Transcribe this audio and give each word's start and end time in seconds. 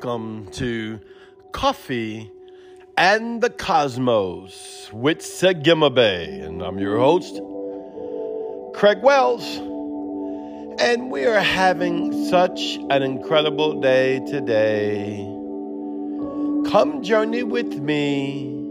welcome 0.00 0.46
to 0.52 1.00
Coffee 1.50 2.30
and 2.96 3.40
the 3.40 3.50
Cosmos 3.50 4.88
with 4.92 5.18
Segimabe. 5.18 6.44
And 6.44 6.62
I'm 6.62 6.78
your 6.78 6.98
host, 6.98 7.40
Craig 8.78 9.02
Wells. 9.02 9.42
And 10.80 11.10
we 11.10 11.26
are 11.26 11.40
having 11.40 12.28
such 12.28 12.78
an 12.90 13.02
incredible 13.02 13.80
day 13.80 14.20
today. 14.20 15.16
Come 16.70 17.02
journey 17.02 17.42
with 17.42 17.74
me 17.74 18.70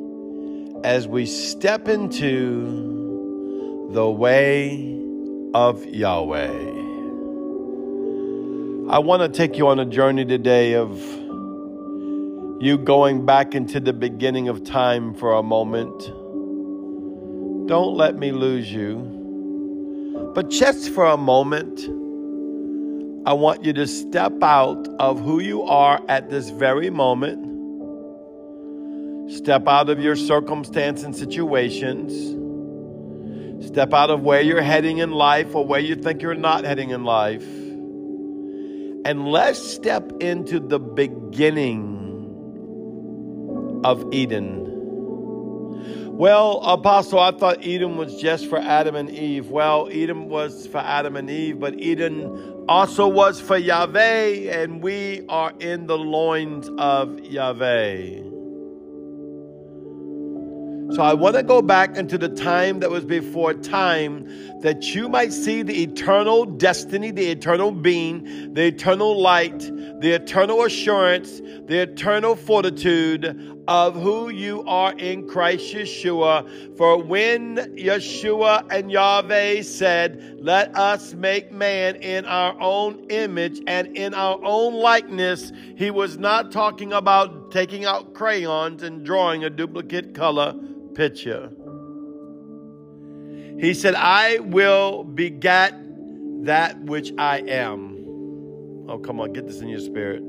as 0.85 1.09
we 1.09 1.25
step 1.25 1.89
into 1.89 3.89
the 3.91 4.09
way 4.09 4.97
of 5.53 5.85
Yahweh. 5.87 6.76
I 8.89 8.99
want 8.99 9.21
to 9.21 9.27
take 9.27 9.57
you 9.57 9.67
on 9.67 9.79
a 9.79 9.85
journey 9.85 10.23
today 10.23 10.73
of 10.75 10.97
you 12.61 12.77
going 12.77 13.25
back 13.25 13.53
into 13.53 13.81
the 13.81 13.91
beginning 13.91 14.47
of 14.47 14.63
time 14.63 15.13
for 15.13 15.33
a 15.33 15.43
moment. 15.43 16.07
Don't 17.67 17.97
let 17.97 18.15
me 18.15 18.31
lose 18.31 18.71
you. 18.71 20.31
But 20.33 20.49
just 20.49 20.89
for 20.91 21.03
a 21.03 21.17
moment, 21.17 21.81
I 23.27 23.33
want 23.33 23.65
you 23.65 23.73
to 23.73 23.85
step 23.85 24.41
out 24.41 24.87
of 24.99 25.19
who 25.19 25.41
you 25.41 25.63
are 25.63 26.01
at 26.07 26.29
this 26.29 26.49
very 26.49 26.89
moment. 26.89 27.43
Step 29.33 29.67
out 29.67 29.89
of 29.89 29.99
your 29.99 30.15
circumstance 30.15 31.03
and 31.03 31.13
situations. 31.13 32.13
Step 33.67 33.93
out 33.93 34.11
of 34.11 34.21
where 34.21 34.39
you're 34.39 34.61
heading 34.61 34.99
in 34.99 35.11
life 35.11 35.55
or 35.55 35.65
where 35.67 35.81
you 35.81 35.97
think 35.97 36.21
you're 36.21 36.35
not 36.35 36.63
heading 36.63 36.91
in 36.91 37.03
life. 37.03 37.66
And 39.05 39.27
let's 39.27 39.59
step 39.59 40.11
into 40.19 40.59
the 40.59 40.79
beginning 40.79 41.97
of 43.83 44.05
Eden. 44.13 44.65
Well, 46.17 46.61
Apostle, 46.63 47.19
I 47.19 47.31
thought 47.31 47.63
Eden 47.63 47.95
was 47.95 48.19
just 48.19 48.47
for 48.47 48.57
Adam 48.57 48.95
and 48.95 49.09
Eve. 49.09 49.49
Well, 49.51 49.87
Eden 49.91 50.29
was 50.29 50.65
for 50.65 50.79
Adam 50.79 51.15
and 51.15 51.29
Eve, 51.29 51.59
but 51.59 51.79
Eden 51.79 52.65
also 52.67 53.07
was 53.07 53.39
for 53.39 53.55
Yahweh, 53.55 54.49
and 54.49 54.81
we 54.81 55.23
are 55.29 55.53
in 55.59 55.85
the 55.85 55.97
loins 55.97 56.69
of 56.79 57.19
Yahweh. 57.19 58.36
So 60.91 61.03
I 61.03 61.13
want 61.13 61.35
to 61.35 61.43
go 61.43 61.61
back 61.61 61.97
into 61.97 62.17
the 62.17 62.29
time 62.29 62.79
that 62.79 62.89
was 62.89 63.03
before 63.03 63.53
time 63.53 64.25
that 64.61 64.95
you 64.95 65.09
might 65.09 65.33
see 65.33 65.61
the 65.61 65.83
eternal 65.83 66.45
destiny, 66.45 67.11
the 67.11 67.29
eternal 67.29 67.71
being, 67.71 68.53
the 68.53 68.67
eternal 68.67 69.19
light, 69.19 69.59
the 69.59 70.11
eternal 70.11 70.63
assurance, 70.63 71.39
the 71.39 71.79
eternal 71.81 72.37
fortitude 72.37 73.61
of 73.67 73.95
who 73.95 74.29
you 74.29 74.63
are 74.65 74.93
in 74.93 75.27
Christ 75.27 75.73
Yeshua. 75.73 76.77
For 76.77 77.03
when 77.03 77.57
Yeshua 77.75 78.65
and 78.71 78.89
Yahweh 78.89 79.63
said, 79.63 80.37
Let 80.39 80.73
us 80.77 81.13
make 81.13 81.51
man 81.51 81.97
in 81.97 82.23
our 82.25 82.55
own 82.61 83.07
image 83.09 83.61
and 83.67 83.95
in 83.97 84.13
our 84.13 84.39
own 84.41 84.73
likeness, 84.73 85.51
he 85.75 85.91
was 85.91 86.17
not 86.17 86.53
talking 86.53 86.93
about 86.93 87.51
taking 87.51 87.83
out 87.83 88.13
crayons 88.13 88.83
and 88.83 89.05
drawing 89.05 89.43
a 89.43 89.49
duplicate 89.49 90.15
color 90.15 90.55
picture. 90.97 91.51
He 93.59 93.73
said, 93.73 93.95
I 93.95 94.39
will 94.39 95.03
begat 95.03 95.73
that 96.45 96.81
which 96.81 97.13
I 97.17 97.37
am. 97.39 98.85
Oh, 98.89 98.99
come 98.99 99.19
on, 99.19 99.31
get 99.31 99.47
this 99.47 99.61
in 99.61 99.67
your 99.67 99.79
spirit. 99.79 100.23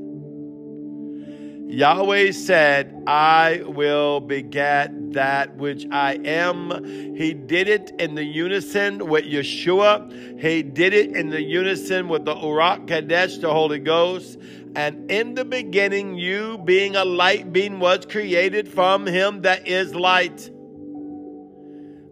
Yahweh 1.71 2.31
said, 2.31 3.03
I 3.05 3.61
will 3.63 4.19
begat 4.19 5.13
that 5.13 5.55
which 5.57 5.85
I 5.91 6.13
am. 6.25 7.15
He 7.15 7.33
did 7.33 7.67
it 7.67 7.91
in 7.99 8.15
the 8.15 8.23
unison 8.23 9.07
with 9.07 9.25
Yeshua. 9.25 10.41
He 10.41 10.63
did 10.63 10.93
it 10.93 11.15
in 11.15 11.29
the 11.29 11.41
unison 11.41 12.07
with 12.07 12.25
the 12.25 12.33
Urak 12.33 12.87
Kadesh, 12.87 13.37
the 13.37 13.51
Holy 13.51 13.77
Ghost. 13.77 14.39
And 14.75 15.11
in 15.11 15.35
the 15.35 15.45
beginning, 15.45 16.15
you 16.15 16.57
being 16.59 16.95
a 16.95 17.05
light 17.05 17.53
being 17.53 17.79
was 17.79 18.05
created 18.05 18.67
from 18.67 19.05
him 19.05 19.43
that 19.43 19.67
is 19.67 19.93
light. 19.93 20.49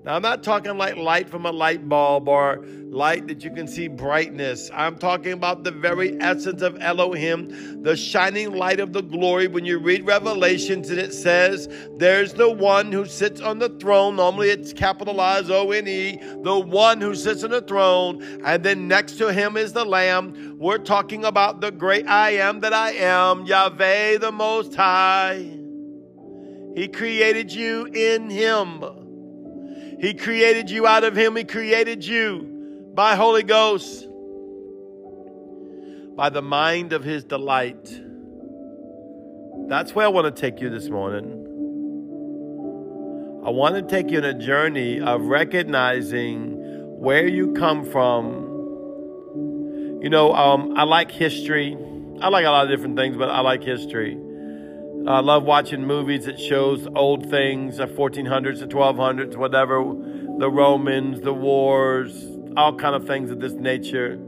Now, 0.08 0.16
I'm 0.16 0.22
not 0.22 0.42
talking 0.42 0.78
like 0.78 0.96
light 0.96 1.30
from 1.30 1.46
a 1.46 1.52
light 1.52 1.90
bulb 1.90 2.30
or 2.30 2.64
light 2.86 3.28
that 3.28 3.44
you 3.44 3.52
can 3.52 3.68
see 3.68 3.90
brightness. 3.90 4.72
I'm 4.74 4.98
talking 4.98 5.34
about 5.34 5.66
the 5.66 5.72
very 5.72 6.18
essence 6.22 6.62
of 6.62 6.78
Elohim, 6.80 7.84
the 7.84 7.98
shining 7.98 8.54
light 8.54 8.80
of 8.80 8.94
the 8.94 9.02
glory. 9.02 9.50
When 9.50 9.66
you 9.66 9.80
read 9.80 10.08
Revelations 10.08 10.90
and 10.92 10.98
it 10.98 11.14
says, 11.14 11.68
There's 11.98 12.34
the 12.34 12.50
one 12.50 12.94
who 12.94 13.06
sits 13.06 13.42
on 13.42 13.60
the 13.60 13.68
throne. 13.68 14.16
Normally 14.16 14.50
it's 14.50 14.72
capitalized 14.72 15.52
O 15.52 15.72
N 15.72 15.90
E, 15.90 16.18
the 16.42 16.58
one 16.58 17.02
who 17.02 17.14
sits 17.14 17.44
on 17.44 17.50
the 17.50 17.60
throne. 17.60 18.24
And 18.46 18.64
then 18.64 18.88
next 18.88 19.18
to 19.18 19.34
him 19.34 19.58
is 19.58 19.74
the 19.74 19.84
Lamb. 19.84 20.56
We're 20.58 20.78
talking 20.78 21.26
about 21.26 21.60
the 21.60 21.72
great 21.72 22.08
I 22.08 22.30
am 22.36 22.62
that 22.62 22.72
I 22.72 22.92
am, 22.92 23.44
Yahweh 23.44 24.20
the 24.20 24.32
Most 24.32 24.74
High. 24.74 25.52
He 26.78 26.88
created 26.88 27.52
you 27.52 27.88
in 27.88 28.30
him. 28.30 29.07
He 30.00 30.14
created 30.14 30.70
you 30.70 30.86
out 30.86 31.04
of 31.04 31.16
Him. 31.18 31.36
He 31.36 31.44
created 31.44 32.06
you 32.06 32.92
by 32.94 33.16
Holy 33.16 33.44
Ghost, 33.44 34.08
by 36.16 36.30
the 36.30 36.42
mind 36.42 36.94
of 36.94 37.04
His 37.04 37.24
delight. 37.24 38.02
That's 39.68 39.96
where 39.96 40.06
I 40.06 40.10
want 40.10 40.34
to 40.34 40.42
take 40.42 40.62
you 40.62 40.70
this 40.70 40.90
morning. 40.90 41.44
I 43.44 43.50
want 43.50 43.76
to 43.76 43.82
take 43.82 44.12
you 44.12 44.18
on 44.20 44.26
a 44.26 44.34
journey 44.34 45.00
of 45.00 45.22
recognizing 45.22 46.54
where 47.00 47.28
you 47.28 47.54
come 47.54 47.86
from. 47.86 48.44
You 50.02 50.10
know, 50.10 50.34
um, 50.34 50.78
I 50.78 50.84
like 50.84 51.12
history. 51.12 51.78
I 52.22 52.30
like 52.30 52.46
a 52.46 52.50
lot 52.50 52.66
of 52.66 52.70
different 52.70 52.98
things, 52.98 53.18
but 53.18 53.30
I 53.30 53.40
like 53.42 53.64
history. 53.64 54.18
I 55.08 55.22
love 55.22 55.44
watching 55.44 55.86
movies 55.86 56.26
that 56.26 56.38
shows 56.38 56.86
old 56.94 57.30
things, 57.30 57.78
the 57.78 57.88
1400s, 57.88 58.60
the 58.60 58.68
1200s, 58.68 59.38
whatever, 59.38 59.78
the 60.38 60.52
Romans, 60.52 61.22
the 61.22 61.34
wars, 61.34 62.26
all 62.58 62.76
kind 62.76 62.94
of 62.94 63.08
things 63.08 63.32
of 63.32 63.40
this 63.40 63.54
nature, 63.54 64.20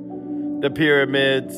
the 0.62 0.72
pyramids. 0.74 1.54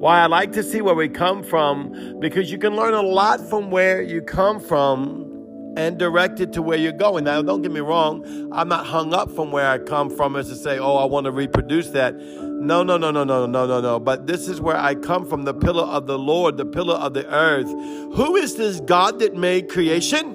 Why 0.00 0.22
I 0.22 0.26
like 0.26 0.50
to 0.54 0.64
see 0.64 0.80
where 0.80 0.96
we 0.96 1.08
come 1.08 1.44
from 1.44 2.18
because 2.18 2.50
you 2.50 2.58
can 2.58 2.74
learn 2.74 2.94
a 2.94 3.02
lot 3.02 3.48
from 3.48 3.70
where 3.70 4.02
you 4.02 4.20
come 4.20 4.58
from 4.58 5.74
and 5.76 5.98
direct 5.98 6.40
it 6.40 6.52
to 6.54 6.62
where 6.62 6.78
you're 6.78 6.90
going. 6.90 7.22
Now, 7.22 7.42
don't 7.42 7.62
get 7.62 7.70
me 7.70 7.78
wrong, 7.78 8.50
I'm 8.52 8.68
not 8.68 8.86
hung 8.86 9.14
up 9.14 9.30
from 9.30 9.52
where 9.52 9.70
I 9.70 9.78
come 9.78 10.10
from 10.10 10.34
as 10.34 10.48
to 10.48 10.56
say, 10.56 10.80
oh, 10.80 10.96
I 10.96 11.04
want 11.04 11.26
to 11.26 11.30
reproduce 11.30 11.90
that. 11.90 12.14
No, 12.60 12.82
no, 12.82 12.96
no, 12.96 13.10
no, 13.12 13.24
no, 13.24 13.46
no, 13.46 13.66
no, 13.66 13.80
no. 13.80 14.00
But 14.00 14.26
this 14.26 14.48
is 14.48 14.60
where 14.60 14.76
I 14.76 14.94
come 14.94 15.24
from 15.24 15.44
the 15.44 15.54
pillar 15.54 15.84
of 15.84 16.06
the 16.06 16.18
Lord, 16.18 16.56
the 16.56 16.66
pillar 16.66 16.96
of 16.96 17.14
the 17.14 17.26
earth. 17.32 17.68
Who 18.16 18.36
is 18.36 18.56
this 18.56 18.80
God 18.80 19.20
that 19.20 19.36
made 19.36 19.68
creation? 19.68 20.34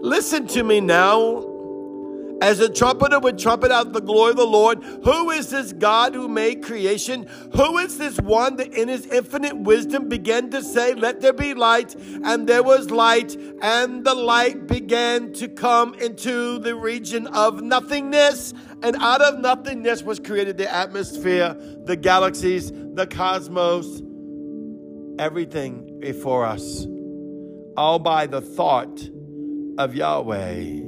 Listen 0.00 0.46
to 0.48 0.62
me 0.62 0.80
now. 0.80 1.55
As 2.42 2.60
a 2.60 2.68
trumpeter 2.68 3.18
would 3.18 3.38
trumpet 3.38 3.70
out 3.70 3.92
the 3.92 4.00
glory 4.00 4.32
of 4.32 4.36
the 4.36 4.46
Lord, 4.46 4.82
who 4.82 5.30
is 5.30 5.48
this 5.48 5.72
God 5.72 6.14
who 6.14 6.28
made 6.28 6.62
creation? 6.62 7.26
Who 7.54 7.78
is 7.78 7.96
this 7.96 8.20
one 8.20 8.56
that 8.56 8.74
in 8.74 8.88
his 8.88 9.06
infinite 9.06 9.56
wisdom 9.56 10.08
began 10.08 10.50
to 10.50 10.62
say, 10.62 10.94
Let 10.94 11.22
there 11.22 11.32
be 11.32 11.54
light? 11.54 11.94
And 11.94 12.46
there 12.46 12.62
was 12.62 12.90
light, 12.90 13.34
and 13.62 14.04
the 14.04 14.14
light 14.14 14.66
began 14.66 15.32
to 15.34 15.48
come 15.48 15.94
into 15.94 16.58
the 16.58 16.74
region 16.74 17.26
of 17.28 17.62
nothingness. 17.62 18.52
And 18.82 18.96
out 18.96 19.22
of 19.22 19.40
nothingness 19.40 20.02
was 20.02 20.20
created 20.20 20.58
the 20.58 20.72
atmosphere, 20.72 21.56
the 21.84 21.96
galaxies, 21.96 22.70
the 22.70 23.06
cosmos, 23.06 24.02
everything 25.18 26.00
before 26.00 26.44
us, 26.44 26.86
all 27.78 27.98
by 27.98 28.26
the 28.26 28.42
thought 28.42 29.08
of 29.78 29.94
Yahweh. 29.94 30.85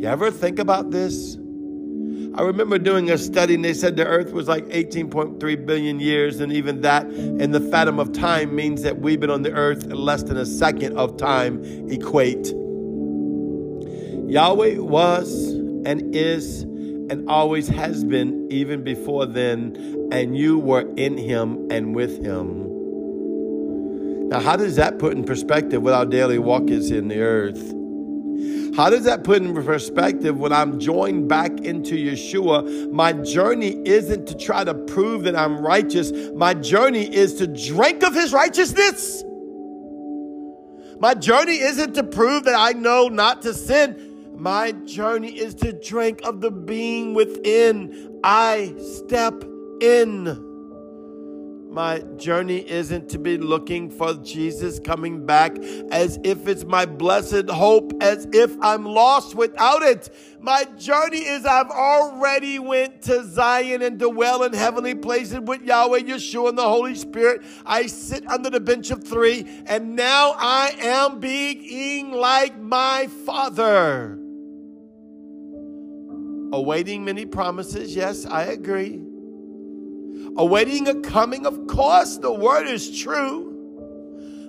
You 0.00 0.08
ever 0.08 0.30
think 0.30 0.58
about 0.58 0.90
this? 0.92 1.36
I 1.36 2.40
remember 2.40 2.78
doing 2.78 3.10
a 3.10 3.18
study 3.18 3.56
and 3.56 3.62
they 3.62 3.74
said 3.74 3.96
the 3.96 4.06
earth 4.06 4.32
was 4.32 4.48
like 4.48 4.64
18.3 4.68 5.66
billion 5.66 6.00
years, 6.00 6.40
and 6.40 6.50
even 6.54 6.80
that 6.80 7.04
in 7.10 7.50
the 7.50 7.60
fathom 7.60 7.98
of 7.98 8.10
time 8.12 8.54
means 8.54 8.80
that 8.80 9.00
we've 9.00 9.20
been 9.20 9.28
on 9.28 9.42
the 9.42 9.52
earth 9.52 9.84
less 9.84 10.22
than 10.22 10.38
a 10.38 10.46
second 10.46 10.96
of 10.96 11.18
time 11.18 11.62
equate. 11.90 12.50
Yahweh 14.26 14.78
was 14.78 15.50
and 15.84 16.14
is 16.16 16.62
and 16.62 17.28
always 17.28 17.68
has 17.68 18.02
been 18.02 18.50
even 18.50 18.82
before 18.82 19.26
then, 19.26 20.08
and 20.12 20.34
you 20.34 20.58
were 20.58 20.90
in 20.96 21.18
him 21.18 21.70
and 21.70 21.94
with 21.94 22.24
him. 22.24 22.70
Now, 24.30 24.40
how 24.40 24.56
does 24.56 24.76
that 24.76 24.98
put 24.98 25.12
in 25.12 25.24
perspective 25.24 25.82
what 25.82 25.92
our 25.92 26.06
daily 26.06 26.38
walk 26.38 26.70
is 26.70 26.90
in 26.90 27.08
the 27.08 27.20
earth? 27.20 27.74
How 28.76 28.88
does 28.88 29.04
that 29.04 29.24
put 29.24 29.42
in 29.42 29.54
perspective 29.54 30.38
when 30.38 30.52
I'm 30.52 30.78
joined 30.78 31.28
back 31.28 31.50
into 31.60 31.94
Yeshua? 31.94 32.90
My 32.90 33.12
journey 33.12 33.80
isn't 33.84 34.26
to 34.26 34.36
try 34.36 34.64
to 34.64 34.74
prove 34.74 35.24
that 35.24 35.36
I'm 35.36 35.58
righteous. 35.58 36.12
My 36.34 36.54
journey 36.54 37.12
is 37.14 37.34
to 37.34 37.46
drink 37.46 38.02
of 38.02 38.14
his 38.14 38.32
righteousness. 38.32 39.24
My 41.00 41.14
journey 41.14 41.58
isn't 41.58 41.94
to 41.94 42.02
prove 42.02 42.44
that 42.44 42.54
I 42.54 42.72
know 42.72 43.08
not 43.08 43.42
to 43.42 43.54
sin. 43.54 44.34
My 44.36 44.72
journey 44.72 45.30
is 45.30 45.54
to 45.56 45.72
drink 45.72 46.20
of 46.24 46.40
the 46.40 46.50
being 46.50 47.14
within. 47.14 48.20
I 48.22 48.74
step 48.78 49.44
in. 49.80 50.49
My 51.70 52.00
journey 52.16 52.68
isn't 52.68 53.10
to 53.10 53.18
be 53.20 53.38
looking 53.38 53.90
for 53.90 54.14
Jesus 54.14 54.80
coming 54.80 55.24
back 55.24 55.56
as 55.92 56.18
if 56.24 56.48
it's 56.48 56.64
my 56.64 56.84
blessed 56.84 57.48
hope, 57.48 57.92
as 58.00 58.26
if 58.32 58.56
I'm 58.60 58.84
lost 58.84 59.36
without 59.36 59.82
it. 59.82 60.10
My 60.40 60.64
journey 60.76 61.18
is 61.18 61.46
I've 61.46 61.70
already 61.70 62.58
went 62.58 63.02
to 63.02 63.24
Zion 63.24 63.82
and 63.82 64.00
dwell 64.00 64.42
in 64.42 64.52
heavenly 64.52 64.96
places 64.96 65.38
with 65.38 65.62
Yahweh, 65.62 66.00
Yeshua, 66.00 66.48
and 66.48 66.58
the 66.58 66.68
Holy 66.68 66.96
Spirit. 66.96 67.42
I 67.64 67.86
sit 67.86 68.28
under 68.28 68.50
the 68.50 68.58
bench 68.58 68.90
of 68.90 69.04
three, 69.04 69.46
and 69.66 69.94
now 69.94 70.34
I 70.36 70.74
am 70.80 71.20
being 71.20 72.10
like 72.10 72.58
my 72.58 73.06
Father. 73.24 74.18
Awaiting 76.52 77.04
many 77.04 77.26
promises, 77.26 77.94
yes, 77.94 78.26
I 78.26 78.42
agree 78.42 79.09
awaiting 80.36 80.88
a 80.88 81.00
coming. 81.00 81.46
Of 81.46 81.66
course, 81.66 82.18
the 82.18 82.32
word 82.32 82.66
is 82.66 82.98
true. 82.98 83.50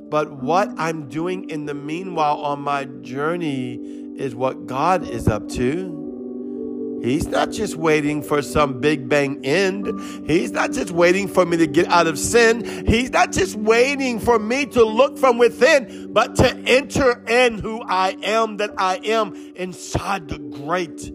But 0.09 0.43
what 0.43 0.69
I'm 0.77 1.07
doing 1.07 1.49
in 1.49 1.65
the 1.65 1.73
meanwhile 1.73 2.41
on 2.41 2.61
my 2.61 2.85
journey 2.85 3.75
is 4.17 4.35
what 4.35 4.67
God 4.67 5.07
is 5.07 5.27
up 5.27 5.47
to. 5.49 6.99
He's 7.01 7.27
not 7.27 7.49
just 7.49 7.77
waiting 7.77 8.21
for 8.21 8.41
some 8.43 8.79
big 8.79 9.09
bang 9.09 9.43
end. 9.43 10.27
He's 10.29 10.51
not 10.51 10.71
just 10.71 10.91
waiting 10.91 11.27
for 11.27 11.45
me 11.45 11.57
to 11.57 11.65
get 11.65 11.87
out 11.87 12.05
of 12.05 12.19
sin. 12.19 12.85
He's 12.85 13.09
not 13.09 13.31
just 13.31 13.55
waiting 13.55 14.19
for 14.19 14.37
me 14.37 14.67
to 14.67 14.83
look 14.83 15.17
from 15.17 15.39
within, 15.39 16.13
but 16.13 16.35
to 16.35 16.55
enter 16.67 17.23
in 17.27 17.57
who 17.57 17.81
I 17.81 18.17
am, 18.21 18.57
that 18.57 18.71
I 18.77 18.97
am 18.97 19.33
inside 19.55 20.27
the 20.27 20.37
great 20.37 21.11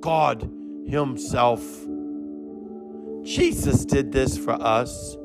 God 0.00 0.48
Himself. 0.86 1.60
Jesus 3.26 3.84
did 3.84 4.12
this 4.12 4.38
for 4.38 4.52
us. 4.52 5.16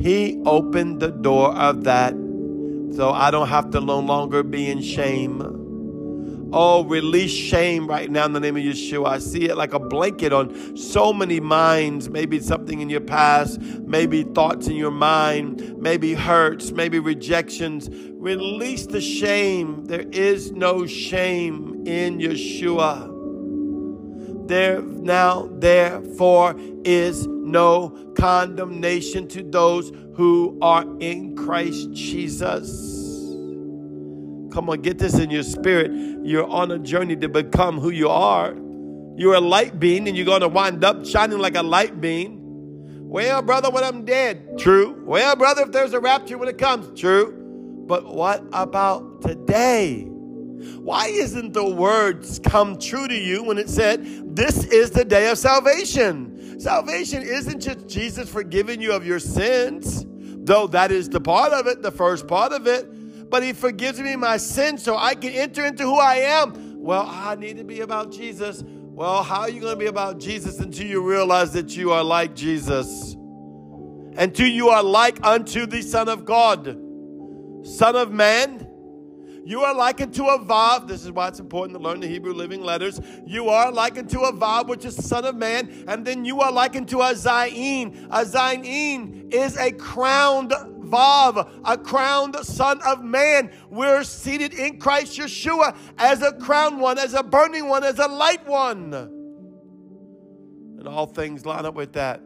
He 0.00 0.42
opened 0.44 1.00
the 1.00 1.12
door 1.12 1.54
of 1.54 1.84
that 1.84 2.12
so 2.94 3.12
I 3.12 3.30
don't 3.30 3.48
have 3.48 3.70
to 3.70 3.80
no 3.80 4.00
longer 4.00 4.42
be 4.42 4.68
in 4.68 4.82
shame. 4.82 6.48
Oh, 6.52 6.82
release 6.84 7.30
shame 7.30 7.86
right 7.86 8.10
now 8.10 8.24
in 8.24 8.32
the 8.32 8.40
name 8.40 8.56
of 8.56 8.62
Yeshua. 8.62 9.06
I 9.06 9.18
see 9.18 9.44
it 9.44 9.56
like 9.56 9.74
a 9.74 9.78
blanket 9.78 10.32
on 10.32 10.76
so 10.76 11.12
many 11.12 11.40
minds. 11.40 12.08
Maybe 12.08 12.40
something 12.40 12.80
in 12.80 12.90
your 12.90 13.02
past, 13.02 13.60
maybe 13.60 14.24
thoughts 14.24 14.66
in 14.66 14.74
your 14.74 14.90
mind, 14.90 15.76
maybe 15.78 16.14
hurts, 16.14 16.72
maybe 16.72 16.98
rejections. 16.98 17.88
Release 17.92 18.86
the 18.86 19.00
shame. 19.00 19.84
There 19.84 20.06
is 20.10 20.50
no 20.50 20.86
shame 20.86 21.86
in 21.86 22.18
Yeshua. 22.18 23.17
There 24.48 24.80
now, 24.80 25.50
therefore, 25.52 26.54
is 26.84 27.26
no 27.26 28.12
condemnation 28.16 29.28
to 29.28 29.42
those 29.42 29.92
who 30.14 30.58
are 30.62 30.84
in 31.00 31.36
Christ 31.36 31.92
Jesus. 31.92 32.68
Come 34.52 34.70
on, 34.70 34.80
get 34.80 34.98
this 34.98 35.18
in 35.18 35.30
your 35.30 35.42
spirit. 35.42 35.92
You're 36.24 36.48
on 36.48 36.70
a 36.70 36.78
journey 36.78 37.14
to 37.16 37.28
become 37.28 37.78
who 37.78 37.90
you 37.90 38.08
are. 38.08 38.56
You're 39.16 39.34
a 39.34 39.40
light 39.40 39.78
beam 39.78 40.06
and 40.06 40.16
you're 40.16 40.24
going 40.24 40.40
to 40.40 40.48
wind 40.48 40.82
up 40.82 41.04
shining 41.04 41.38
like 41.38 41.56
a 41.56 41.62
light 41.62 42.00
beam. 42.00 42.38
Well, 43.08 43.42
brother, 43.42 43.70
when 43.70 43.84
I'm 43.84 44.04
dead, 44.04 44.58
true. 44.58 45.02
Well, 45.04 45.36
brother, 45.36 45.62
if 45.62 45.72
there's 45.72 45.92
a 45.92 46.00
rapture 46.00 46.38
when 46.38 46.48
it 46.48 46.56
comes, 46.56 46.98
true. 46.98 47.84
But 47.86 48.06
what 48.06 48.44
about 48.52 49.22
today? 49.22 50.08
Why 50.78 51.06
isn't 51.06 51.52
the 51.52 51.64
words 51.64 52.38
come 52.38 52.78
true 52.78 53.06
to 53.08 53.14
you 53.14 53.44
when 53.44 53.58
it 53.58 53.68
said, 53.68 54.36
This 54.36 54.64
is 54.64 54.90
the 54.90 55.04
day 55.04 55.30
of 55.30 55.38
salvation? 55.38 56.60
Salvation 56.60 57.22
isn't 57.22 57.60
just 57.60 57.86
Jesus 57.86 58.28
forgiving 58.28 58.80
you 58.80 58.92
of 58.92 59.06
your 59.06 59.20
sins, 59.20 60.04
though 60.08 60.66
that 60.68 60.90
is 60.90 61.08
the 61.08 61.20
part 61.20 61.52
of 61.52 61.66
it, 61.66 61.82
the 61.82 61.92
first 61.92 62.26
part 62.26 62.52
of 62.52 62.66
it, 62.66 63.30
but 63.30 63.42
He 63.42 63.52
forgives 63.52 64.00
me 64.00 64.16
my 64.16 64.36
sins 64.36 64.82
so 64.82 64.96
I 64.96 65.14
can 65.14 65.32
enter 65.32 65.64
into 65.64 65.84
who 65.84 65.98
I 65.98 66.16
am. 66.16 66.80
Well, 66.80 67.06
I 67.06 67.34
need 67.34 67.58
to 67.58 67.64
be 67.64 67.80
about 67.80 68.10
Jesus. 68.10 68.64
Well, 68.66 69.22
how 69.22 69.42
are 69.42 69.50
you 69.50 69.60
going 69.60 69.74
to 69.74 69.78
be 69.78 69.86
about 69.86 70.18
Jesus 70.18 70.58
until 70.58 70.86
you 70.86 71.08
realize 71.08 71.52
that 71.52 71.76
you 71.76 71.92
are 71.92 72.02
like 72.02 72.34
Jesus? 72.34 73.14
Until 74.16 74.48
you 74.48 74.70
are 74.70 74.82
like 74.82 75.24
unto 75.24 75.66
the 75.66 75.82
Son 75.82 76.08
of 76.08 76.24
God, 76.24 76.66
Son 77.62 77.94
of 77.94 78.10
Man 78.10 78.67
you 79.44 79.62
are 79.62 79.74
likened 79.74 80.14
to 80.14 80.24
a 80.24 80.38
Vav. 80.38 80.86
This 80.86 81.04
is 81.04 81.12
why 81.12 81.28
it's 81.28 81.40
important 81.40 81.78
to 81.78 81.82
learn 81.82 82.00
the 82.00 82.06
Hebrew 82.06 82.32
living 82.32 82.62
letters. 82.62 83.00
You 83.26 83.48
are 83.48 83.72
likened 83.72 84.10
to 84.10 84.20
a 84.20 84.32
Vav, 84.32 84.68
which 84.68 84.84
is 84.84 84.96
the 84.96 85.02
Son 85.02 85.24
of 85.24 85.36
Man. 85.36 85.84
And 85.88 86.04
then 86.04 86.24
you 86.24 86.40
are 86.40 86.52
likened 86.52 86.88
to 86.90 87.00
a 87.00 87.12
Zayin. 87.14 88.06
A 88.10 88.24
Zayin 88.24 89.32
is 89.32 89.56
a 89.56 89.72
crowned 89.72 90.50
Vav, 90.50 91.50
a 91.64 91.78
crowned 91.78 92.36
Son 92.42 92.80
of 92.86 93.02
Man. 93.02 93.50
We're 93.70 94.04
seated 94.04 94.54
in 94.54 94.78
Christ 94.78 95.18
Yeshua 95.18 95.76
as 95.98 96.22
a 96.22 96.32
crowned 96.32 96.80
one, 96.80 96.98
as 96.98 97.14
a 97.14 97.22
burning 97.22 97.68
one, 97.68 97.84
as 97.84 97.98
a 97.98 98.08
light 98.08 98.46
one. 98.46 98.92
And 100.78 100.86
all 100.86 101.06
things 101.06 101.44
line 101.44 101.66
up 101.66 101.74
with 101.74 101.94
that. 101.94 102.20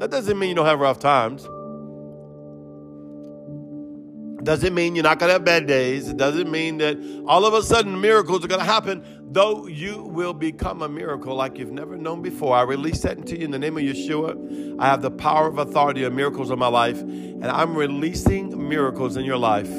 That 0.00 0.10
doesn't 0.10 0.38
mean 0.38 0.50
you 0.50 0.54
don't 0.54 0.66
have 0.66 0.80
rough 0.80 0.98
times. 0.98 1.46
Doesn't 4.42 4.74
mean 4.74 4.96
you're 4.96 5.04
not 5.04 5.18
going 5.18 5.28
to 5.28 5.34
have 5.34 5.44
bad 5.44 5.66
days. 5.66 6.08
It 6.08 6.16
doesn't 6.16 6.50
mean 6.50 6.78
that 6.78 6.96
all 7.26 7.44
of 7.44 7.52
a 7.52 7.62
sudden 7.62 8.00
miracles 8.00 8.42
are 8.44 8.48
going 8.48 8.60
to 8.60 8.66
happen, 8.66 9.04
though 9.30 9.66
you 9.66 10.02
will 10.02 10.32
become 10.32 10.80
a 10.80 10.88
miracle 10.88 11.34
like 11.34 11.58
you've 11.58 11.72
never 11.72 11.96
known 11.96 12.22
before. 12.22 12.56
I 12.56 12.62
release 12.62 13.02
that 13.02 13.18
into 13.18 13.38
you 13.38 13.44
in 13.44 13.50
the 13.50 13.58
name 13.58 13.76
of 13.76 13.82
Yeshua. 13.82 14.80
I 14.80 14.86
have 14.86 15.02
the 15.02 15.10
power 15.10 15.46
of 15.46 15.58
authority 15.58 16.04
of 16.04 16.14
miracles 16.14 16.50
in 16.50 16.58
my 16.58 16.68
life, 16.68 17.00
and 17.00 17.44
I'm 17.44 17.76
releasing 17.76 18.68
miracles 18.68 19.18
in 19.18 19.26
your 19.26 19.36
life. 19.36 19.70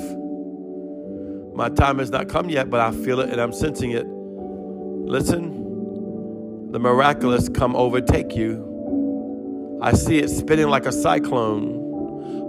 My 1.55 1.69
time 1.69 2.00
has 2.00 2.12
not 2.12 2.29
come 2.29 2.50
yet, 2.50 2.69
but 2.69 2.79
I 2.79 2.91
feel 2.91 3.19
it 3.19 3.29
and 3.29 3.41
I'm 3.41 3.53
sensing 3.53 3.91
it. 3.91 4.05
Listen, 4.07 6.71
the 6.71 6.79
miraculous 6.79 7.50
come 7.50 7.75
overtake 7.75 8.36
you. 8.36 9.79
I 9.81 9.93
see 9.93 10.19
it 10.19 10.29
spinning 10.29 10.69
like 10.69 10.86
a 10.86 10.91
cyclone. 10.91 11.74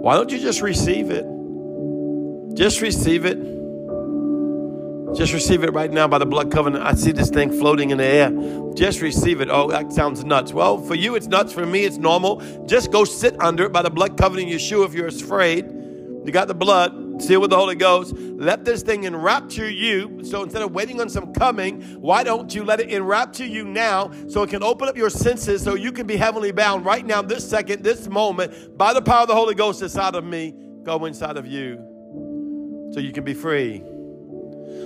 Why 0.01 0.15
don't 0.15 0.31
you 0.31 0.39
just 0.39 0.61
receive 0.61 1.09
it? 1.09 1.25
Just 2.55 2.81
receive 2.81 3.25
it. 3.25 3.39
Just 5.15 5.33
receive 5.33 5.63
it 5.63 5.73
right 5.73 5.91
now 5.91 6.07
by 6.07 6.19
the 6.19 6.25
blood 6.25 6.51
covenant. 6.51 6.83
I 6.83 6.93
see 6.93 7.11
this 7.11 7.29
thing 7.29 7.51
floating 7.51 7.89
in 7.89 7.97
the 7.97 8.05
air. 8.05 8.31
Just 8.75 9.01
receive 9.01 9.41
it. 9.41 9.49
Oh, 9.49 9.69
that 9.69 9.91
sounds 9.91 10.23
nuts. 10.23 10.53
Well, 10.53 10.77
for 10.79 10.93
you, 10.93 11.15
it's 11.15 11.27
nuts. 11.27 11.51
For 11.51 11.65
me, 11.65 11.83
it's 11.83 11.97
normal. 11.97 12.41
Just 12.65 12.91
go 12.91 13.05
sit 13.05 13.39
under 13.41 13.65
it 13.65 13.71
by 13.71 13.81
the 13.81 13.89
blood 13.89 14.17
covenant 14.17 14.49
Yeshua 14.49 14.85
if 14.85 14.93
you're 14.93 15.07
afraid. 15.07 15.65
You 15.65 16.31
got 16.31 16.47
the 16.47 16.53
blood, 16.53 17.21
seal 17.21 17.41
with 17.41 17.49
the 17.49 17.55
Holy 17.55 17.75
Ghost. 17.75 18.15
Let 18.15 18.65
this 18.65 18.83
thing 18.83 19.03
enrapture 19.03 19.69
you. 19.69 20.23
So 20.23 20.43
instead 20.43 20.61
of 20.61 20.73
waiting 20.73 21.01
on 21.01 21.09
some 21.09 21.33
coming, 21.33 21.81
why 22.01 22.23
don't 22.23 22.53
you 22.53 22.63
let 22.63 22.79
it 22.79 22.89
enrapture 22.89 23.45
you 23.45 23.65
now 23.65 24.11
so 24.29 24.43
it 24.43 24.51
can 24.51 24.63
open 24.63 24.87
up 24.87 24.95
your 24.95 25.09
senses 25.09 25.63
so 25.63 25.73
you 25.73 25.91
can 25.91 26.05
be 26.05 26.17
heavenly 26.17 26.51
bound 26.51 26.85
right 26.85 27.05
now, 27.05 27.21
this 27.23 27.47
second, 27.47 27.83
this 27.83 28.07
moment, 28.07 28.77
by 28.77 28.93
the 28.93 29.01
power 29.01 29.23
of 29.23 29.27
the 29.27 29.35
Holy 29.35 29.55
Ghost 29.55 29.81
inside 29.81 30.15
of 30.15 30.23
me, 30.23 30.53
go 30.83 31.05
inside 31.05 31.37
of 31.37 31.45
you 31.47 31.92
so 32.93 32.99
you 32.99 33.11
can 33.11 33.23
be 33.23 33.33
free. 33.33 33.83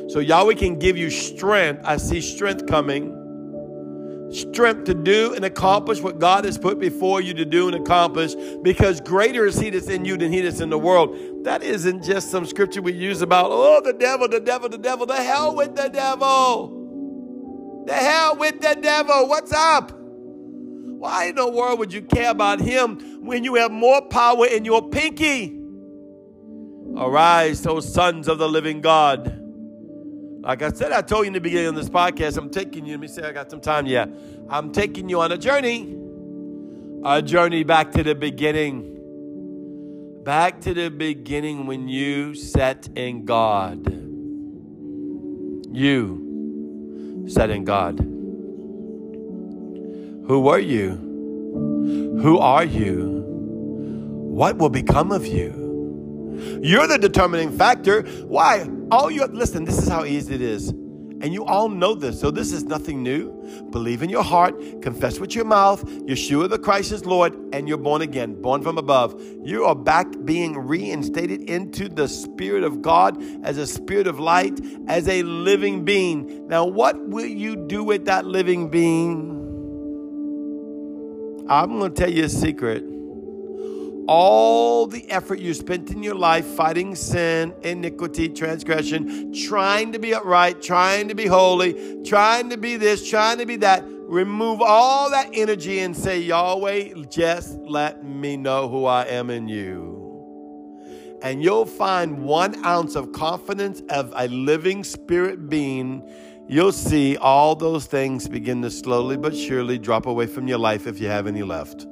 So 0.10 0.20
Yahweh 0.20 0.54
can 0.54 0.80
give 0.80 0.98
you 0.98 1.10
strength. 1.10 1.82
I 1.84 1.98
see 1.98 2.22
strength 2.22 2.66
coming. 2.66 3.14
Strength 4.32 4.86
to 4.86 4.94
do 4.94 5.34
and 5.34 5.46
accomplish 5.46 6.02
what 6.02 6.20
God 6.20 6.46
has 6.46 6.58
put 6.58 6.80
before 6.80 7.22
you 7.22 7.34
to 7.34 7.46
do 7.46 7.68
and 7.68 7.76
accomplish 7.76 8.36
because 8.62 9.02
greater 9.02 9.46
is 9.46 9.58
He 9.58 9.70
that's 9.70 9.88
in 9.88 10.06
you 10.06 10.18
than 10.18 10.32
He 10.32 10.42
that's 10.42 10.62
in 10.62 10.70
the 10.70 10.80
world. 10.80 11.44
That 11.44 11.64
isn't 11.64 12.04
just 12.04 12.32
some 12.32 12.46
scripture 12.46 12.82
we 12.82 12.94
use 12.94 13.22
about, 13.22 13.48
oh, 13.52 13.82
the 13.84 13.94
devil, 13.94 14.28
the 14.28 14.40
devil, 14.40 14.70
the 14.70 14.78
devil. 14.78 15.06
The 15.06 15.16
hell 15.16 15.56
with 15.56 15.76
the 15.76 15.90
devil. 15.90 17.84
The 17.86 17.94
hell 17.94 18.36
with 18.38 18.62
the 18.62 18.78
devil. 18.82 19.28
What's 19.28 19.54
up? 19.54 19.92
Why 19.94 21.26
in 21.26 21.36
the 21.36 21.50
world 21.50 21.80
would 21.80 21.94
you 21.94 22.02
care 22.02 22.32
about 22.32 22.60
him 22.60 23.26
when 23.26 23.44
you 23.44 23.56
have 23.56 23.72
more 23.72 24.02
power 24.02 24.46
in 24.46 24.66
your 24.66 24.90
pinky? 24.90 25.58
Arise, 26.98 27.66
O 27.68 27.80
sons 27.80 28.28
of 28.28 28.40
the 28.40 28.50
living 28.50 28.82
God. 28.82 29.44
Like 30.42 30.64
I 30.64 30.72
said, 30.72 30.92
I 30.92 31.02
told 31.02 31.26
you 31.26 31.28
in 31.28 31.34
the 31.34 31.42
beginning 31.42 31.68
of 31.68 31.76
this 31.76 31.90
podcast, 31.90 32.38
I'm 32.38 32.50
taking 32.50 32.86
you, 32.86 32.94
let 32.94 33.02
me 33.02 33.08
say 33.08 33.22
I 33.24 33.32
got 33.32 33.52
some 33.52 33.62
time. 33.62 33.86
Yeah. 33.86 34.08
I'm 34.50 34.72
taking 34.72 35.08
you 35.10 35.22
on 35.22 35.32
a 35.32 35.38
journey. 35.38 35.96
A 37.04 37.22
journey 37.22 37.64
back 37.64 37.92
to 37.92 38.02
the 38.02 38.16
beginning. 38.16 38.96
Back 40.24 40.60
to 40.62 40.74
the 40.74 40.90
beginning 40.90 41.68
when 41.68 41.88
you 41.88 42.34
set 42.34 42.90
in 42.96 43.26
God. 43.26 43.86
You 45.76 47.26
said 47.30 47.52
in 47.52 47.64
God. 47.64 48.00
Who 50.28 50.40
were 50.42 50.60
you? 50.60 50.96
Who 52.22 52.40
are 52.40 52.66
you? 52.66 53.24
What 54.32 54.58
will 54.58 54.70
become 54.70 55.12
of 55.12 55.28
you? 55.28 55.67
You're 56.62 56.88
the 56.88 56.98
determining 56.98 57.58
factor. 57.58 58.04
Why? 58.26 58.70
All 58.92 59.12
you 59.12 59.26
listen, 59.26 59.66
this 59.66 59.78
is 59.78 59.88
how 59.88 60.06
easy 60.06 60.36
it 60.36 60.42
is. 60.42 60.74
And 61.20 61.34
you 61.34 61.46
all 61.46 61.68
know 61.68 61.96
this, 61.96 62.20
so 62.20 62.30
this 62.30 62.52
is 62.52 62.64
nothing 62.66 63.02
new. 63.02 63.34
Believe 63.72 64.04
in 64.04 64.10
your 64.10 64.24
heart, 64.24 64.84
confess 64.84 65.20
with 65.20 65.34
your 65.34 65.46
mouth, 65.46 65.84
Yeshua 65.84 66.48
the 66.48 66.60
Christ 66.60 66.92
is 66.92 67.06
Lord, 67.06 67.36
and 67.54 67.68
you're 67.68 67.80
born 67.80 68.04
again, 68.04 68.40
born 68.40 68.62
from 68.62 68.78
above. 68.78 69.20
You 69.44 69.66
are 69.66 69.74
back 69.74 70.06
being 70.26 70.56
reinstated 70.56 71.50
into 71.50 71.90
the 71.90 72.08
Spirit 72.08 72.64
of 72.64 72.84
God 72.84 73.20
as 73.44 73.58
a 73.58 73.66
spirit 73.66 74.06
of 74.06 74.20
light, 74.20 74.60
as 74.88 75.08
a 75.08 75.24
living 75.24 75.84
being. 75.84 76.48
Now, 76.48 76.66
what 76.66 77.08
will 77.08 77.26
you 77.26 77.56
do 77.56 77.84
with 77.84 78.06
that 78.06 78.26
living 78.26 78.70
being? 78.70 79.34
I'm 81.50 81.80
going 81.80 81.94
to 81.94 82.00
tell 82.00 82.12
you 82.12 82.26
a 82.26 82.30
secret 82.30 82.84
all 84.08 84.88
the 84.88 85.10
effort 85.12 85.40
you 85.40 85.54
spent 85.54 85.92
in 85.92 86.02
your 86.02 86.16
life 86.16 86.46
fighting 86.46 86.96
sin, 86.96 87.54
iniquity, 87.62 88.30
transgression, 88.30 89.34
trying 89.34 89.92
to 89.92 90.00
be 90.00 90.14
upright, 90.14 90.62
trying 90.62 91.10
to 91.10 91.16
be 91.16 91.26
holy, 91.26 92.02
trying 92.04 92.50
to 92.50 92.58
be 92.58 92.78
this, 92.78 93.08
trying 93.08 93.38
to 93.38 93.46
be 93.46 93.58
that, 93.58 93.84
remove 93.86 94.62
all 94.62 95.10
that 95.12 95.30
energy 95.34 95.80
and 95.80 95.96
say, 95.96 96.20
Yahweh, 96.20 96.94
just 97.10 97.58
let 97.60 98.04
me 98.06 98.38
know 98.38 98.70
who 98.70 98.86
I 98.86 99.04
am 99.06 99.30
in 99.30 99.48
you. 99.48 99.98
And 101.22 101.44
you'll 101.44 101.66
find 101.66 102.24
one 102.24 102.64
ounce 102.64 102.96
of 102.96 103.12
confidence 103.12 103.82
of 103.90 104.14
a 104.16 104.28
living 104.28 104.84
spirit 104.84 105.50
being. 105.50 106.08
You'll 106.48 106.72
see 106.72 107.18
all 107.18 107.56
those 107.56 107.88
things 107.88 108.30
begin 108.30 108.62
to 108.62 108.72
slowly 108.72 109.18
but 109.18 109.36
surely 109.36 109.78
drop 109.80 110.06
away 110.06 110.28
from 110.28 110.48
your 110.48 110.60
life 110.60 110.88
if 110.88 111.02
you 111.02 111.08
have 111.08 111.28
any 111.28 111.44
left. 111.44 111.88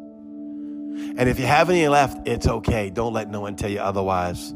And 1.18 1.30
if 1.30 1.40
you 1.40 1.46
have 1.46 1.70
any 1.70 1.88
left, 1.88 2.28
it's 2.28 2.48
okay. 2.48 2.90
Don't 2.90 3.14
let 3.14 3.30
no 3.30 3.42
one 3.42 3.56
tell 3.56 3.70
you 3.70 3.80
otherwise. 3.80 4.54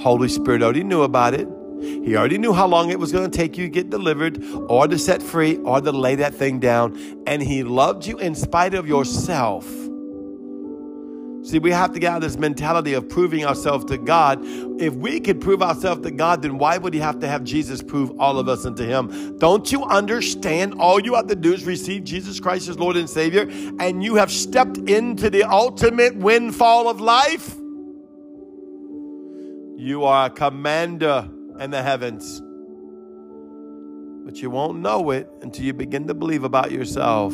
Holy 0.00 0.28
Spirit 0.28 0.62
already 0.62 0.84
knew 0.84 1.02
about 1.02 1.34
it. 1.34 1.48
He 1.80 2.16
already 2.16 2.38
knew 2.38 2.52
how 2.52 2.66
long 2.66 2.90
it 2.90 2.98
was 2.98 3.10
going 3.12 3.30
to 3.30 3.36
take 3.36 3.56
you 3.56 3.64
to 3.64 3.70
get 3.70 3.90
delivered 3.90 4.42
or 4.68 4.86
to 4.86 4.98
set 4.98 5.22
free 5.22 5.56
or 5.58 5.80
to 5.80 5.92
lay 5.92 6.14
that 6.16 6.34
thing 6.34 6.60
down. 6.60 6.98
And 7.26 7.42
He 7.42 7.62
loved 7.62 8.06
you 8.06 8.18
in 8.18 8.34
spite 8.34 8.74
of 8.74 8.86
yourself. 8.86 9.66
See, 11.42 11.58
we 11.58 11.70
have 11.70 11.92
to 11.94 11.98
get 11.98 12.12
out 12.12 12.16
of 12.16 12.22
this 12.22 12.36
mentality 12.36 12.92
of 12.92 13.08
proving 13.08 13.46
ourselves 13.46 13.86
to 13.86 13.96
God. 13.96 14.40
If 14.78 14.94
we 14.94 15.20
could 15.20 15.40
prove 15.40 15.62
ourselves 15.62 16.02
to 16.02 16.10
God, 16.10 16.42
then 16.42 16.58
why 16.58 16.76
would 16.76 16.92
He 16.92 17.00
have 17.00 17.18
to 17.20 17.28
have 17.28 17.44
Jesus 17.44 17.82
prove 17.82 18.12
all 18.20 18.38
of 18.38 18.46
us 18.46 18.66
unto 18.66 18.84
Him? 18.84 19.38
Don't 19.38 19.72
you 19.72 19.84
understand? 19.84 20.74
All 20.78 21.00
you 21.00 21.14
have 21.14 21.28
to 21.28 21.36
do 21.36 21.54
is 21.54 21.64
receive 21.64 22.04
Jesus 22.04 22.40
Christ 22.40 22.68
as 22.68 22.78
Lord 22.78 22.96
and 22.96 23.08
Savior, 23.08 23.48
and 23.80 24.04
you 24.04 24.16
have 24.16 24.30
stepped 24.30 24.76
into 24.76 25.30
the 25.30 25.44
ultimate 25.44 26.14
windfall 26.14 26.88
of 26.88 27.00
life. 27.00 27.56
You 29.78 30.04
are 30.04 30.26
a 30.26 30.30
commander 30.30 31.26
in 31.58 31.70
the 31.70 31.82
heavens. 31.82 32.42
But 34.26 34.42
you 34.42 34.50
won't 34.50 34.80
know 34.80 35.10
it 35.10 35.26
until 35.40 35.64
you 35.64 35.72
begin 35.72 36.06
to 36.08 36.14
believe 36.14 36.44
about 36.44 36.70
yourself. 36.70 37.32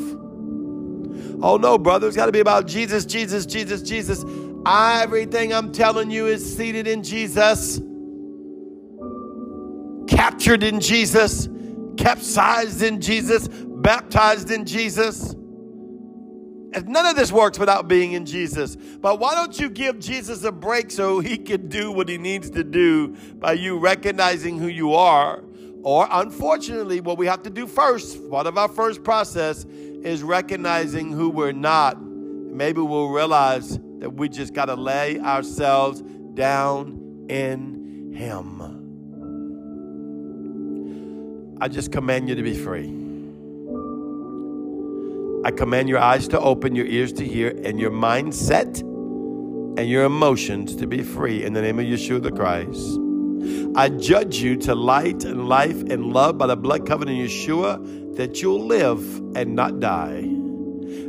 Oh 1.42 1.56
no, 1.56 1.78
brother, 1.78 2.06
it's 2.06 2.16
got 2.16 2.26
to 2.26 2.32
be 2.32 2.40
about 2.40 2.66
Jesus, 2.66 3.04
Jesus, 3.04 3.46
Jesus, 3.46 3.82
Jesus. 3.82 4.24
Everything 4.66 5.52
I'm 5.52 5.72
telling 5.72 6.10
you 6.10 6.26
is 6.26 6.56
seated 6.56 6.86
in 6.86 7.02
Jesus, 7.02 7.80
captured 10.08 10.62
in 10.62 10.80
Jesus, 10.80 11.48
capsized 11.96 12.82
in 12.82 13.00
Jesus, 13.00 13.48
baptized 13.48 14.50
in 14.50 14.64
Jesus. 14.64 15.34
And 16.72 16.88
none 16.88 17.06
of 17.06 17.16
this 17.16 17.32
works 17.32 17.58
without 17.58 17.88
being 17.88 18.12
in 18.12 18.26
Jesus. 18.26 18.76
But 18.76 19.18
why 19.18 19.34
don't 19.34 19.58
you 19.58 19.70
give 19.70 19.98
Jesus 19.98 20.44
a 20.44 20.52
break 20.52 20.90
so 20.90 21.20
he 21.20 21.38
can 21.38 21.68
do 21.68 21.90
what 21.92 22.08
he 22.08 22.18
needs 22.18 22.50
to 22.50 22.64
do 22.64 23.16
by 23.38 23.52
you 23.52 23.78
recognizing 23.78 24.58
who 24.58 24.66
you 24.66 24.92
are? 24.94 25.42
Or, 25.82 26.08
unfortunately, 26.10 27.00
what 27.00 27.16
we 27.16 27.26
have 27.26 27.44
to 27.44 27.50
do 27.50 27.68
first, 27.68 28.28
part 28.28 28.48
of 28.48 28.58
our 28.58 28.66
first 28.66 29.04
process, 29.04 29.64
is 30.06 30.22
recognizing 30.22 31.10
who 31.10 31.28
we're 31.28 31.50
not. 31.50 32.00
Maybe 32.00 32.80
we'll 32.80 33.08
realize 33.08 33.76
that 33.98 34.14
we 34.14 34.28
just 34.28 34.54
got 34.54 34.66
to 34.66 34.76
lay 34.76 35.18
ourselves 35.18 36.00
down 36.34 37.26
in 37.28 38.12
Him. 38.14 38.62
I 41.60 41.66
just 41.66 41.90
command 41.90 42.28
you 42.28 42.36
to 42.36 42.42
be 42.44 42.54
free. 42.54 42.86
I 45.44 45.50
command 45.50 45.88
your 45.88 45.98
eyes 45.98 46.28
to 46.28 46.38
open, 46.38 46.76
your 46.76 46.86
ears 46.86 47.12
to 47.14 47.26
hear, 47.26 47.48
and 47.64 47.80
your 47.80 47.90
mindset 47.90 48.80
and 48.80 49.88
your 49.88 50.04
emotions 50.04 50.76
to 50.76 50.86
be 50.86 51.02
free 51.02 51.42
in 51.42 51.52
the 51.52 51.62
name 51.62 51.80
of 51.80 51.84
Yeshua 51.84 52.22
the 52.22 52.30
Christ. 52.30 53.00
I 53.76 53.88
judge 53.88 54.36
you 54.36 54.56
to 54.58 54.74
light 54.76 55.24
and 55.24 55.48
life 55.48 55.80
and 55.82 56.12
love 56.12 56.38
by 56.38 56.46
the 56.46 56.56
blood 56.56 56.86
covenant 56.86 57.18
in 57.18 57.26
Yeshua 57.26 58.05
that 58.16 58.42
you'll 58.42 58.64
live 58.64 59.02
and 59.36 59.54
not 59.54 59.80
die. 59.80 60.28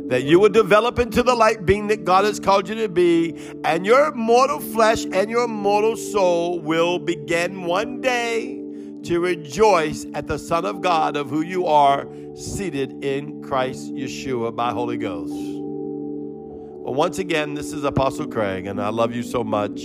That 0.08 0.22
you 0.24 0.40
will 0.40 0.48
develop 0.48 0.98
into 0.98 1.22
the 1.22 1.34
light 1.34 1.66
being 1.66 1.88
that 1.88 2.04
God 2.04 2.24
has 2.24 2.40
called 2.40 2.68
you 2.68 2.74
to 2.76 2.88
be, 2.88 3.36
and 3.64 3.84
your 3.84 4.12
mortal 4.14 4.60
flesh 4.60 5.04
and 5.04 5.30
your 5.30 5.48
mortal 5.48 5.96
soul 5.96 6.60
will 6.60 6.98
begin 6.98 7.64
one 7.64 8.00
day 8.00 8.62
to 9.04 9.20
rejoice 9.20 10.06
at 10.14 10.26
the 10.26 10.38
Son 10.38 10.64
of 10.64 10.80
God 10.80 11.16
of 11.16 11.28
who 11.28 11.42
you 11.42 11.66
are, 11.66 12.06
seated 12.34 13.04
in 13.04 13.42
Christ 13.42 13.92
Yeshua 13.92 14.54
by 14.54 14.70
Holy 14.70 14.96
Ghost. 14.96 15.32
Well, 15.32 16.94
once 16.94 17.18
again, 17.18 17.54
this 17.54 17.72
is 17.72 17.84
Apostle 17.84 18.28
Craig, 18.28 18.66
and 18.66 18.80
I 18.80 18.88
love 18.88 19.14
you 19.14 19.22
so 19.22 19.44
much. 19.44 19.82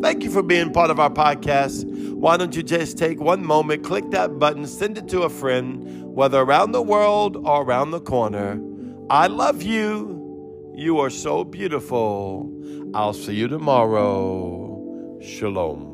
Thank 0.00 0.22
you 0.22 0.30
for 0.30 0.44
being 0.44 0.72
part 0.72 0.90
of 0.90 1.00
our 1.00 1.10
podcast. 1.10 1.84
Why 2.12 2.36
don't 2.36 2.54
you 2.54 2.62
just 2.62 2.96
take 2.96 3.20
one 3.20 3.44
moment, 3.44 3.82
click 3.82 4.10
that 4.12 4.38
button, 4.38 4.64
send 4.66 4.96
it 4.98 5.08
to 5.08 5.22
a 5.22 5.28
friend, 5.28 6.07
whether 6.18 6.40
around 6.40 6.72
the 6.72 6.82
world 6.82 7.36
or 7.36 7.62
around 7.62 7.92
the 7.92 8.00
corner. 8.00 8.60
I 9.08 9.28
love 9.28 9.62
you. 9.62 10.72
You 10.74 10.98
are 10.98 11.10
so 11.10 11.44
beautiful. 11.44 12.52
I'll 12.92 13.12
see 13.12 13.34
you 13.34 13.46
tomorrow. 13.46 15.20
Shalom. 15.22 15.87